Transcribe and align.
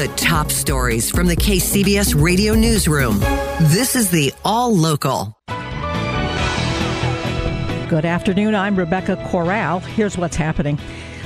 The 0.00 0.08
top 0.16 0.50
stories 0.50 1.10
from 1.10 1.26
the 1.26 1.36
KCBS 1.36 2.18
radio 2.18 2.54
newsroom. 2.54 3.18
This 3.60 3.94
is 3.94 4.08
the 4.10 4.32
All 4.46 4.74
Local. 4.74 5.36
Good 7.86 8.06
afternoon. 8.06 8.54
I'm 8.54 8.76
Rebecca 8.76 9.22
Corral. 9.30 9.80
Here's 9.80 10.16
what's 10.16 10.36
happening. 10.36 10.78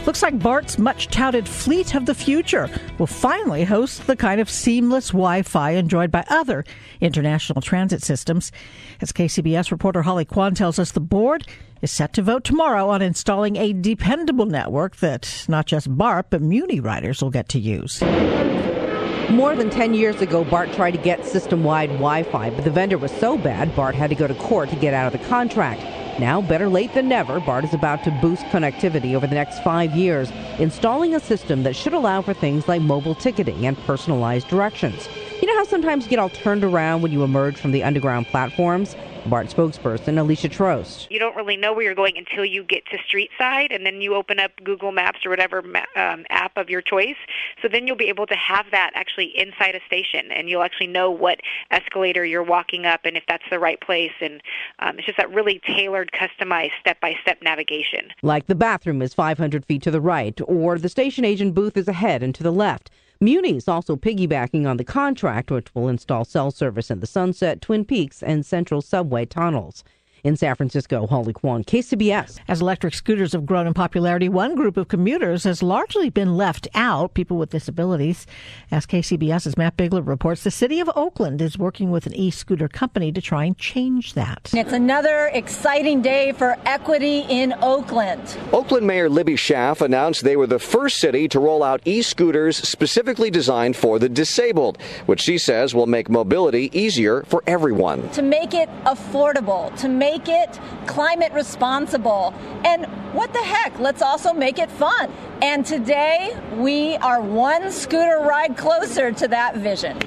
Looks 0.06 0.24
like 0.24 0.40
BART's 0.40 0.76
much 0.76 1.06
touted 1.06 1.48
fleet 1.48 1.94
of 1.94 2.06
the 2.06 2.16
future 2.16 2.68
will 2.98 3.06
finally 3.06 3.62
host 3.62 4.08
the 4.08 4.16
kind 4.16 4.40
of 4.40 4.50
seamless 4.50 5.10
Wi 5.10 5.42
Fi 5.42 5.70
enjoyed 5.70 6.10
by 6.10 6.24
other 6.28 6.64
international 7.00 7.62
transit 7.62 8.02
systems. 8.02 8.50
As 9.00 9.12
KCBS 9.12 9.70
reporter 9.70 10.02
Holly 10.02 10.24
Quan 10.24 10.56
tells 10.56 10.80
us, 10.80 10.90
the 10.90 10.98
board 10.98 11.46
is 11.80 11.92
set 11.92 12.12
to 12.14 12.22
vote 12.22 12.42
tomorrow 12.42 12.88
on 12.88 13.02
installing 13.02 13.54
a 13.54 13.72
dependable 13.72 14.46
network 14.46 14.96
that 14.96 15.44
not 15.46 15.66
just 15.66 15.96
BART, 15.96 16.28
but 16.28 16.42
Muni 16.42 16.80
riders 16.80 17.22
will 17.22 17.30
get 17.30 17.48
to 17.50 17.60
use. 17.60 18.02
More 19.30 19.56
than 19.56 19.70
10 19.70 19.94
years 19.94 20.20
ago, 20.20 20.44
BART 20.44 20.72
tried 20.72 20.92
to 20.92 20.98
get 20.98 21.24
system 21.24 21.64
wide 21.64 21.90
Wi 21.90 22.22
Fi, 22.24 22.50
but 22.50 22.64
the 22.64 22.70
vendor 22.70 22.98
was 22.98 23.10
so 23.12 23.36
bad, 23.36 23.74
BART 23.74 23.94
had 23.94 24.10
to 24.10 24.16
go 24.16 24.26
to 24.26 24.34
court 24.34 24.70
to 24.70 24.76
get 24.76 24.94
out 24.94 25.12
of 25.12 25.18
the 25.18 25.26
contract. 25.28 25.82
Now, 26.20 26.40
better 26.40 26.68
late 26.68 26.94
than 26.94 27.08
never, 27.08 27.40
BART 27.40 27.64
is 27.64 27.74
about 27.74 28.04
to 28.04 28.10
boost 28.22 28.44
connectivity 28.44 29.14
over 29.14 29.26
the 29.26 29.34
next 29.34 29.64
five 29.64 29.96
years, 29.96 30.30
installing 30.58 31.14
a 31.14 31.20
system 31.20 31.64
that 31.64 31.74
should 31.74 31.94
allow 31.94 32.22
for 32.22 32.32
things 32.32 32.68
like 32.68 32.82
mobile 32.82 33.14
ticketing 33.16 33.66
and 33.66 33.76
personalized 33.78 34.46
directions. 34.46 35.08
You 35.40 35.48
know 35.48 35.56
how 35.56 35.64
sometimes 35.64 36.04
you 36.04 36.10
get 36.10 36.18
all 36.18 36.28
turned 36.30 36.64
around 36.64 37.02
when 37.02 37.12
you 37.12 37.22
emerge 37.22 37.56
from 37.56 37.72
the 37.72 37.82
underground 37.82 38.26
platforms? 38.26 38.96
BART 39.26 39.48
spokesperson 39.48 40.18
Alicia 40.18 40.48
Trost. 40.48 41.06
You 41.10 41.18
don't 41.18 41.34
really 41.34 41.56
know 41.56 41.72
where 41.72 41.82
you're 41.82 41.94
going 41.94 42.16
until 42.16 42.44
you 42.44 42.62
get 42.62 42.84
to 42.86 42.98
street 43.06 43.30
side, 43.38 43.72
and 43.72 43.84
then 43.84 44.00
you 44.00 44.14
open 44.14 44.38
up 44.38 44.52
Google 44.62 44.92
Maps 44.92 45.24
or 45.24 45.30
whatever 45.30 45.58
um, 45.96 46.24
app 46.30 46.56
of 46.56 46.68
your 46.68 46.82
choice. 46.82 47.16
So 47.62 47.68
then 47.68 47.86
you'll 47.86 47.96
be 47.96 48.08
able 48.08 48.26
to 48.26 48.36
have 48.36 48.66
that 48.70 48.92
actually 48.94 49.32
inside 49.36 49.74
a 49.74 49.80
station, 49.86 50.30
and 50.30 50.48
you'll 50.48 50.62
actually 50.62 50.86
know 50.86 51.10
what 51.10 51.40
escalator 51.70 52.24
you're 52.24 52.42
walking 52.42 52.86
up 52.86 53.00
and 53.04 53.16
if 53.16 53.24
that's 53.26 53.44
the 53.50 53.58
right 53.58 53.80
place. 53.80 54.12
And 54.20 54.40
um, 54.78 54.98
it's 54.98 55.06
just 55.06 55.18
that 55.18 55.32
really 55.32 55.60
tailored, 55.66 56.12
customized, 56.12 56.72
step-by-step 56.80 57.38
navigation. 57.42 58.08
Like 58.22 58.46
the 58.46 58.54
bathroom 58.54 59.02
is 59.02 59.14
500 59.14 59.64
feet 59.64 59.82
to 59.82 59.90
the 59.90 60.00
right, 60.00 60.38
or 60.46 60.78
the 60.78 60.88
station 60.88 61.24
agent 61.24 61.54
booth 61.54 61.76
is 61.76 61.88
ahead 61.88 62.22
and 62.22 62.34
to 62.34 62.42
the 62.42 62.52
left. 62.52 62.90
Muni 63.24 63.56
is 63.56 63.68
also 63.68 63.96
piggybacking 63.96 64.68
on 64.68 64.76
the 64.76 64.84
contract, 64.84 65.50
which 65.50 65.74
will 65.74 65.88
install 65.88 66.26
cell 66.26 66.50
service 66.50 66.90
in 66.90 67.00
the 67.00 67.06
Sunset, 67.06 67.62
Twin 67.62 67.86
Peaks, 67.86 68.22
and 68.22 68.44
Central 68.44 68.82
Subway 68.82 69.24
tunnels. 69.24 69.82
In 70.24 70.38
San 70.38 70.56
Francisco, 70.56 71.06
Holly 71.06 71.34
Quan, 71.34 71.64
KCBS. 71.64 72.38
As 72.48 72.62
electric 72.62 72.94
scooters 72.94 73.34
have 73.34 73.44
grown 73.44 73.66
in 73.66 73.74
popularity, 73.74 74.30
one 74.30 74.54
group 74.54 74.78
of 74.78 74.88
commuters 74.88 75.44
has 75.44 75.62
largely 75.62 76.08
been 76.08 76.34
left 76.34 76.66
out, 76.74 77.12
people 77.12 77.36
with 77.36 77.50
disabilities. 77.50 78.26
As 78.70 78.86
KCBS's 78.86 79.58
Matt 79.58 79.76
Bigler 79.76 80.00
reports, 80.00 80.42
the 80.42 80.50
city 80.50 80.80
of 80.80 80.90
Oakland 80.96 81.42
is 81.42 81.58
working 81.58 81.90
with 81.90 82.06
an 82.06 82.14
e-scooter 82.14 82.68
company 82.68 83.12
to 83.12 83.20
try 83.20 83.44
and 83.44 83.58
change 83.58 84.14
that. 84.14 84.50
It's 84.54 84.72
another 84.72 85.30
exciting 85.34 86.00
day 86.00 86.32
for 86.32 86.56
equity 86.64 87.26
in 87.28 87.52
Oakland. 87.60 88.38
Oakland 88.50 88.86
Mayor 88.86 89.10
Libby 89.10 89.34
Schaaf 89.34 89.82
announced 89.82 90.24
they 90.24 90.38
were 90.38 90.46
the 90.46 90.58
first 90.58 91.00
city 91.00 91.28
to 91.28 91.38
roll 91.38 91.62
out 91.62 91.82
e-scooters 91.84 92.56
specifically 92.66 93.30
designed 93.30 93.76
for 93.76 93.98
the 93.98 94.08
disabled, 94.08 94.78
which 95.04 95.20
she 95.20 95.36
says 95.36 95.74
will 95.74 95.86
make 95.86 96.08
mobility 96.08 96.70
easier 96.72 97.24
for 97.24 97.42
everyone. 97.46 98.08
To 98.12 98.22
make 98.22 98.54
it 98.54 98.70
affordable, 98.86 99.76
to 99.80 99.88
make 99.90 100.13
make 100.14 100.28
it 100.28 100.60
climate 100.86 101.32
responsible. 101.32 102.32
And 102.64 102.86
what 103.14 103.32
the 103.32 103.40
heck, 103.40 103.78
let's 103.80 104.00
also 104.00 104.32
make 104.32 104.60
it 104.60 104.70
fun. 104.70 105.12
And 105.42 105.66
today, 105.66 106.36
we 106.56 106.96
are 106.96 107.20
one 107.20 107.70
scooter 107.70 108.18
ride 108.20 108.56
closer 108.56 109.12
to 109.12 109.28
that 109.28 109.56
vision. 109.56 109.98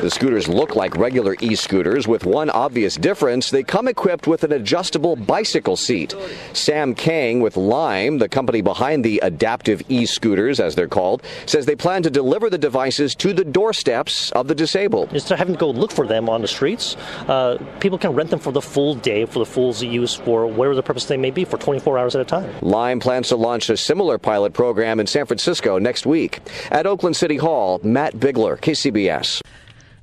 The 0.00 0.10
scooters 0.10 0.48
look 0.48 0.76
like 0.76 0.96
regular 0.96 1.36
e 1.40 1.54
scooters, 1.54 2.06
with 2.06 2.26
one 2.26 2.50
obvious 2.50 2.96
difference 2.96 3.50
they 3.50 3.62
come 3.62 3.88
equipped 3.88 4.26
with 4.26 4.44
an 4.44 4.52
adjustable 4.52 5.16
bicycle 5.16 5.76
seat. 5.76 6.14
Sam 6.52 6.94
Kang 6.94 7.40
with 7.40 7.56
Lime, 7.56 8.18
the 8.18 8.28
company 8.28 8.60
behind 8.60 9.04
the 9.04 9.18
adaptive 9.22 9.82
e 9.88 10.04
scooters, 10.06 10.60
as 10.60 10.74
they're 10.74 10.88
called, 10.88 11.22
says 11.46 11.66
they 11.66 11.76
plan 11.76 12.02
to 12.02 12.10
deliver 12.10 12.50
the 12.50 12.58
devices 12.58 13.14
to 13.16 13.32
the 13.32 13.44
doorsteps 13.44 14.30
of 14.32 14.48
the 14.48 14.54
disabled. 14.54 15.12
Instead 15.12 15.34
of 15.34 15.38
having 15.38 15.54
to 15.54 15.60
go 15.60 15.70
look 15.70 15.90
for 15.90 16.06
them 16.06 16.28
on 16.28 16.42
the 16.42 16.48
streets, 16.48 16.96
uh, 17.28 17.58
people 17.80 17.98
can 17.98 18.12
rent 18.12 18.30
them 18.30 18.38
for 18.38 18.52
the 18.52 18.62
full 18.62 18.94
day, 18.94 19.24
for 19.24 19.38
the 19.38 19.46
full 19.46 19.74
use 19.74 20.14
for 20.14 20.46
whatever 20.46 20.74
the 20.74 20.82
purpose 20.82 21.06
they 21.06 21.16
may 21.16 21.30
be, 21.30 21.44
for 21.44 21.56
24 21.56 21.98
hours 21.98 22.14
at 22.14 22.20
a 22.20 22.24
time. 22.24 22.52
Lime 22.60 23.00
plans 23.00 23.28
to 23.28 23.36
launch 23.36 23.70
a 23.70 23.76
similar 23.76 24.18
pilot 24.34 24.52
program 24.52 24.98
in 24.98 25.06
San 25.06 25.26
Francisco 25.26 25.78
next 25.78 26.06
week. 26.06 26.40
At 26.72 26.88
Oakland 26.88 27.14
City 27.14 27.36
Hall, 27.36 27.80
Matt 27.84 28.18
Bigler, 28.18 28.56
KCBS. 28.56 29.40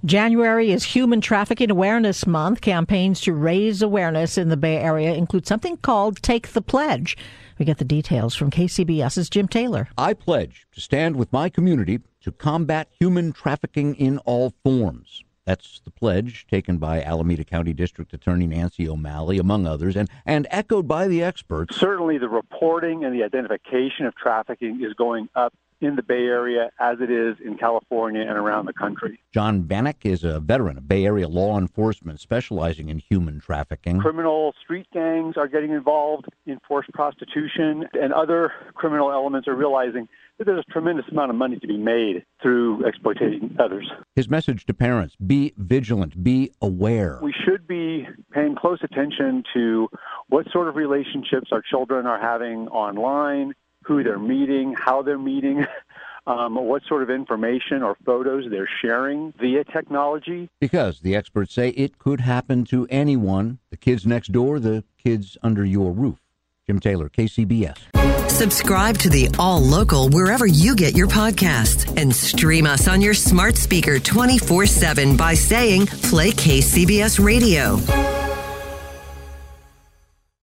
January 0.06 0.72
is 0.72 0.86
Human 0.86 1.20
Trafficking 1.20 1.70
Awareness 1.70 2.26
Month. 2.26 2.62
Campaigns 2.62 3.20
to 3.22 3.34
raise 3.34 3.82
awareness 3.82 4.38
in 4.38 4.48
the 4.48 4.56
Bay 4.56 4.78
Area 4.78 5.14
include 5.14 5.46
something 5.46 5.76
called 5.76 6.22
Take 6.22 6.54
the 6.54 6.62
Pledge. 6.62 7.18
We 7.60 7.66
get 7.66 7.78
the 7.78 7.84
details 7.84 8.34
from 8.34 8.52
KCBS's 8.52 9.30
Jim 9.30 9.50
Taylor. 9.50 9.90
I 9.98 10.14
pledge 10.14 10.66
to 10.72 10.80
stand 10.80 11.18
with 11.18 11.34
my 11.34 11.50
community 11.50 12.00
to 12.22 12.32
combat 12.32 12.88
human 13.02 13.34
trafficking 13.34 13.96
in 13.96 14.18
all 14.20 14.54
forms. 14.64 15.26
That's 15.46 15.80
the 15.80 15.92
pledge 15.92 16.46
taken 16.48 16.78
by 16.78 17.02
Alameda 17.02 17.44
County 17.44 17.74
District 17.74 18.14
Attorney 18.14 18.46
Nancy 18.46 18.88
O'Malley, 18.88 19.40
among 19.40 19.66
others, 19.66 19.96
and, 19.96 20.10
and 20.26 20.48
echoed 20.52 20.88
by 20.88 21.08
the 21.08 21.24
experts. 21.24 21.76
Certainly, 21.78 22.20
the 22.20 22.30
reporting 22.30 23.04
and 23.04 23.14
the 23.14 23.24
identification 23.24 24.06
of 24.06 24.16
trafficking 24.16 24.84
is 24.84 24.94
going 24.94 25.30
up 25.36 25.54
in 25.82 25.96
the 25.96 26.04
Bay 26.04 26.26
Area 26.26 26.70
as 26.80 26.98
it 27.02 27.10
is 27.10 27.36
in 27.44 27.58
California 27.58 28.22
and 28.22 28.38
around 28.38 28.66
the 28.66 28.74
country. 28.74 29.20
John 29.34 29.64
Vanek 29.64 30.06
is 30.06 30.24
a 30.24 30.40
veteran 30.40 30.78
of 30.78 30.88
Bay 30.88 31.06
Area 31.06 31.28
law 31.28 31.58
enforcement 31.58 32.20
specializing 32.20 32.90
in 32.90 33.00
human 33.00 33.40
trafficking. 33.40 34.00
Criminal 34.00 34.54
street 34.64 34.88
gangs 34.94 35.36
are 35.38 35.48
getting 35.48 35.72
involved 35.72 36.28
in 36.46 36.60
forced 36.68 36.92
prostitution, 36.94 37.88
and 37.94 38.14
other 38.14 38.52
criminal 38.76 39.12
elements 39.12 39.48
are 39.48 39.56
realizing 39.56 40.08
that 40.38 40.46
there's 40.46 40.64
a 40.68 40.72
tremendous 40.72 41.06
amount 41.12 41.30
of 41.30 41.36
money 41.36 41.60
to 41.60 41.68
be 41.68 41.78
made 41.78 42.26
through 42.42 42.86
exploiting 42.86 43.56
others. 43.60 43.90
His 44.16 44.30
message 44.30 44.66
to 44.66 44.74
parents 44.74 45.16
be 45.16 45.54
vigilant, 45.58 46.24
be 46.24 46.52
aware. 46.62 47.20
We 47.22 47.34
should 47.46 47.68
be 47.68 48.08
paying 48.32 48.56
close 48.56 48.80
attention 48.84 49.44
to 49.54 49.90
what 50.30 50.48
sort 50.52 50.68
of 50.68 50.76
relationships 50.76 51.50
our 51.52 51.62
children 51.62 52.06
are 52.06 52.20
having 52.20 52.68
online 52.70 53.54
who 53.84 54.04
they're 54.04 54.20
meeting, 54.20 54.76
how 54.78 55.02
they're 55.02 55.18
meeting, 55.18 55.66
um, 56.28 56.56
what 56.56 56.84
sort 56.88 57.04
of 57.04 57.10
information 57.10 57.84
or 57.84 57.96
photos 58.06 58.46
they're 58.50 58.70
sharing 58.82 59.34
via 59.40 59.64
technology. 59.64 60.50
Because 60.60 61.02
the 61.02 61.16
experts 61.16 61.54
say 61.54 61.70
it 61.70 61.98
could 61.98 62.22
happen 62.22 62.64
to 62.66 62.88
anyone 62.90 63.60
the 63.70 63.78
kids 63.78 64.06
next 64.06 64.32
door, 64.32 64.60
the 64.60 64.84
kids 64.98 65.38
under 65.42 65.66
your 65.66 65.92
roof. 65.92 66.20
Jim 66.68 66.80
Taylor, 66.80 67.10
KCBS. 67.10 68.30
Subscribe 68.30 68.98
to 69.00 69.10
the 69.10 69.30
All 69.38 69.60
Local 69.60 70.10
wherever 70.10 70.48
you 70.48 70.76
get 70.76 70.96
your 70.96 71.08
podcasts 71.08 71.96
and 71.98 72.16
stream 72.16 72.66
us 72.66 72.88
on 72.88 73.02
your 73.02 73.14
smart 73.14 73.58
speaker 73.58 74.00
24 74.00 74.66
7 74.66 75.18
by 75.18 75.34
saying 75.34 75.88
Play 75.88 76.32
KCBS 76.32 77.24
Radio. 77.24 78.21